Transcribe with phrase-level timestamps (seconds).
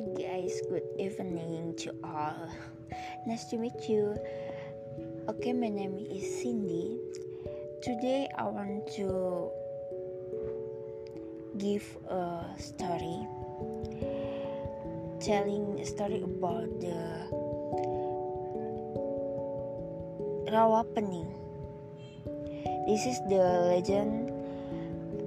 [0.00, 2.48] Hi guys, good evening to all.
[3.28, 4.16] Nice to meet you.
[5.28, 6.96] Okay, my name is Cindy.
[7.84, 9.52] Today I want to
[11.60, 13.28] give a story
[15.20, 16.96] telling a story about the
[20.48, 21.28] Rawa Pening.
[22.88, 24.32] This is the legend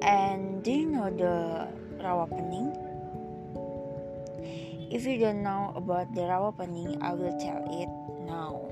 [0.02, 1.70] and do you know the
[2.02, 2.83] Rawa Pening?
[4.94, 7.90] If you don't know about the Rawa Pening, I will tell it
[8.30, 8.70] now.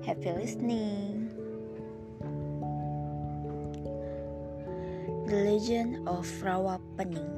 [0.00, 1.28] Happy listening.
[5.28, 7.28] The Legend of Rawa Pening.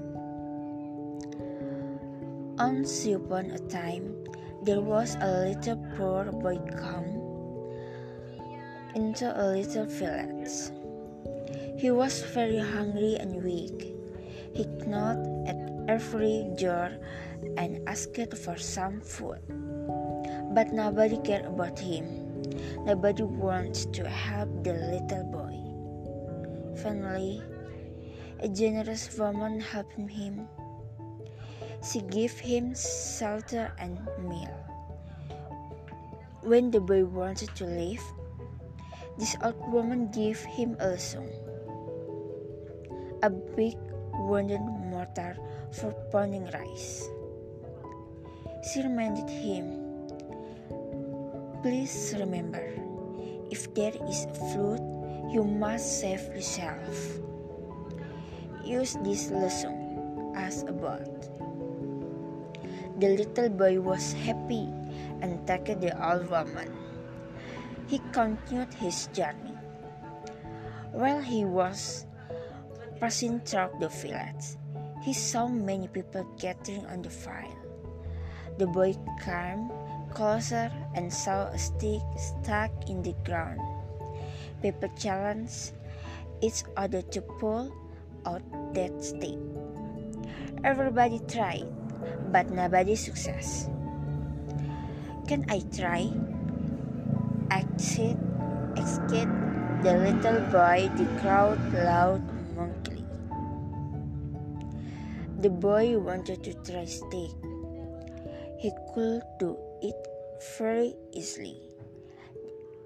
[2.55, 4.15] Once upon a time,
[4.63, 7.19] there was a little poor boy come
[8.95, 10.71] into a little village.
[11.75, 13.91] He was very hungry and weak.
[14.55, 15.58] He knocked at
[15.89, 16.93] every door
[17.57, 19.41] and asked for some food.
[20.53, 22.45] But nobody cared about him.
[22.85, 25.57] Nobody wanted to help the little boy.
[26.83, 27.43] Finally,
[28.41, 30.47] a generous woman helped him.
[31.83, 34.55] She gave him shelter and meal.
[36.43, 38.03] When the boy wanted to leave,
[39.19, 41.29] this old woman gave him a song.
[43.23, 43.75] A big
[44.15, 45.39] wooden mortar
[45.71, 47.07] for pounding rice.
[48.67, 49.87] She reminded him,
[51.63, 52.67] Please remember,
[53.55, 54.83] if there is a flood,
[55.31, 57.23] you must save yourself.
[58.67, 61.31] Use this lesung as a boat.
[62.99, 64.67] The little boy was happy
[65.23, 66.75] and thanked the old woman.
[67.87, 69.55] He continued his journey.
[70.91, 72.07] While he was
[72.99, 74.58] passing through the village,
[75.03, 77.57] he saw many people gathering on the fire.
[78.59, 79.71] The boy came
[80.11, 83.61] closer and saw a stick stuck in the ground.
[84.63, 85.73] People challenged
[86.41, 87.73] each other to pull
[88.27, 88.43] out
[88.75, 89.39] that stick.
[90.65, 91.71] Everybody tried,
[92.33, 93.71] but nobody success.
[95.29, 96.11] Can I try?
[97.51, 98.19] Exit,
[98.77, 99.29] exit
[99.83, 102.38] the little boy, the crowd loud
[105.39, 107.31] The boy wanted to try stick.
[108.59, 109.95] He could do it
[110.59, 111.55] very easily.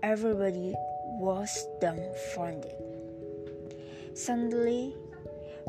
[0.02, 0.74] Everybody
[1.16, 1.48] was
[1.80, 2.76] dumbfounded.
[4.12, 4.92] Suddenly,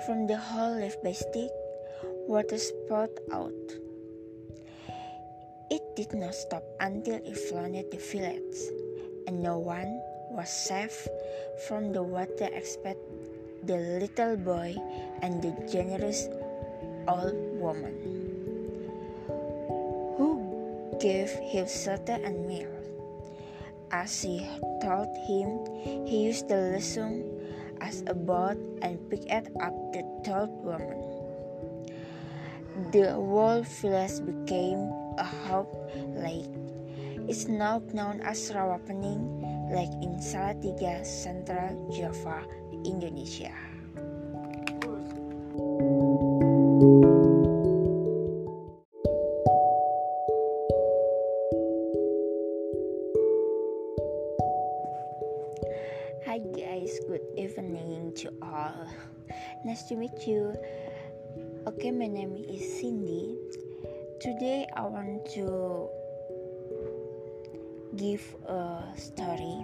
[0.06, 1.52] from the hole left by stick,
[2.28, 3.64] water spouted out.
[5.72, 8.60] It did not stop until it flooded the village,
[9.28, 10.02] and no one
[10.36, 11.08] was safe
[11.66, 13.00] from the water except
[13.64, 14.76] the little boy
[15.22, 16.28] and the generous
[17.08, 17.96] old woman,
[20.18, 20.40] who
[21.00, 22.72] gave him shelter and meal.
[23.92, 24.42] As she
[24.82, 25.62] taught him,
[26.06, 27.22] he used the lesung
[27.82, 29.46] as a boat and picked up
[29.94, 30.98] the old woman.
[32.92, 35.70] The whole village became a hope
[36.18, 36.50] lake.
[37.30, 42.44] It's now known as Rawapening Lake in Salatiga, Central Java,
[42.84, 43.73] Indonesia.
[46.74, 46.82] Hi
[56.42, 58.90] guys, good evening to all.
[59.64, 60.58] Nice to meet you.
[61.68, 63.38] Okay, my name is Cindy.
[64.20, 65.90] Today I want to
[67.96, 69.62] give a story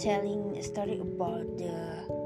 [0.00, 2.21] telling a story about the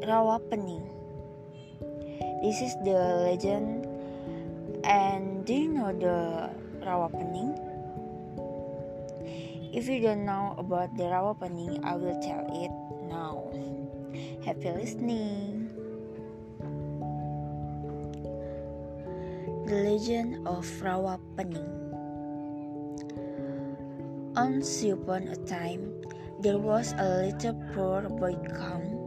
[0.00, 0.80] Rawa Pening.
[2.40, 3.84] This is the legend
[4.80, 6.48] and do you know the
[6.80, 7.52] Rawa Pening?
[9.76, 12.72] If you don't know about the Rawa Pening, I will tell it
[13.12, 13.44] now.
[14.40, 15.68] Happy listening.
[19.68, 21.76] The Legend of Rawa Pening.
[24.32, 25.92] Once upon a time,
[26.40, 28.99] there was a little poor boy come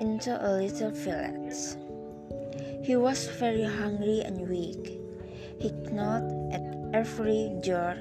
[0.00, 1.76] into a little village.
[2.84, 5.00] He was very hungry and weak.
[5.58, 6.62] He knocked at
[6.94, 7.96] every door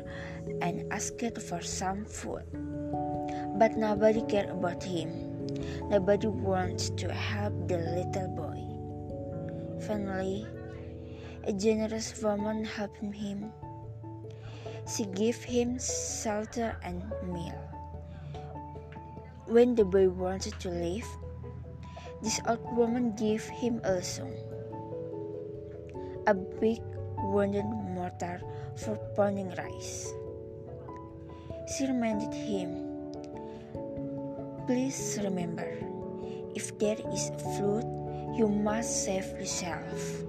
[0.62, 2.46] and asked for some food.
[3.58, 5.10] But nobody cared about him.
[5.90, 8.60] Nobody wanted to help the little boy.
[9.88, 10.46] Finally,
[11.46, 13.52] a generous woman helped him.
[14.88, 17.60] She gave him shelter and meal.
[19.48, 21.08] When the boy wanted to leave,
[22.18, 24.34] This old woman gave him a song.
[26.26, 26.82] A big
[27.30, 28.42] wooden mortar
[28.74, 30.10] for pounding rice.
[31.70, 32.90] She reminded him,
[34.66, 35.70] Please remember,
[36.58, 37.86] if there is a flood,
[38.34, 40.26] you must save yourself.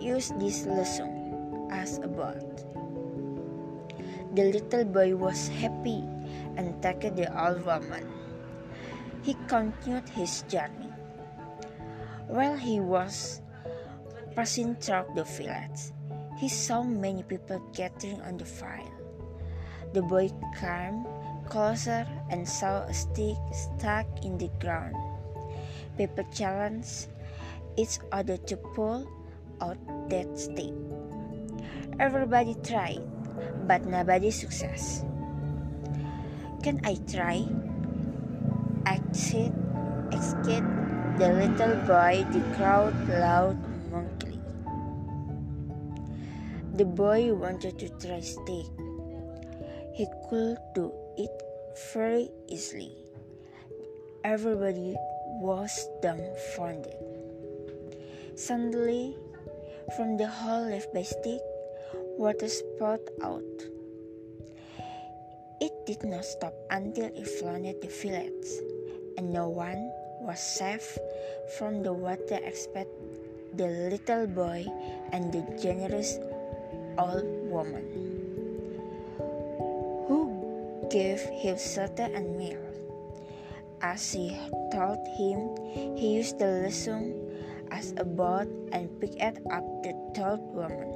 [0.00, 2.64] Use this lesung as a boat.
[4.32, 6.08] The little boy was happy
[6.56, 8.17] and thanked the old woman
[9.28, 10.88] he continued his journey.
[12.32, 13.42] While he was
[14.32, 15.92] passing through the village,
[16.40, 18.88] he saw many people gathering on the fire.
[19.92, 21.04] The boy came
[21.44, 24.96] closer and saw a stick stuck in the ground.
[25.98, 27.12] People challenged
[27.76, 29.04] each other to pull
[29.60, 29.76] out
[30.08, 30.72] that stick.
[32.00, 33.04] Everybody tried,
[33.68, 35.04] but nobody success.
[36.64, 37.67] Can I try?
[39.08, 39.52] Exit,
[40.12, 40.64] exit
[41.16, 43.56] the little boy, the crowd loud
[43.90, 44.38] monkey.
[46.74, 48.68] The boy wanted to try steak.
[49.94, 51.32] He could do it
[51.92, 52.92] very easily.
[54.24, 54.94] Everybody
[55.40, 55.72] was
[56.02, 56.94] dumbfounded.
[58.36, 59.16] Suddenly,
[59.96, 61.40] from the hole left by stick,
[62.18, 63.56] water spouted out.
[65.60, 68.77] It did not stop until it flooded the village
[69.18, 69.90] and no one
[70.22, 70.94] was safe
[71.58, 72.86] from the water except
[73.58, 74.62] the little boy
[75.10, 76.22] and the generous
[76.94, 77.82] old woman,
[80.06, 80.30] who
[80.86, 82.62] gave him shelter and meal.
[83.82, 84.38] As he
[84.70, 85.50] taught him,
[85.98, 87.10] he used the lesung
[87.74, 89.18] as a boat and picked
[89.50, 90.94] up the third woman.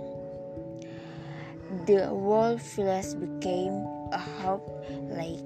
[1.90, 3.82] The whole village became
[4.14, 4.66] a hope
[5.10, 5.42] lake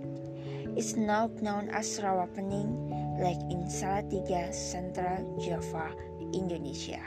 [0.77, 5.89] is now known as Rawapening Lake in Salatiga, Central Java,
[6.37, 7.01] Indonesia.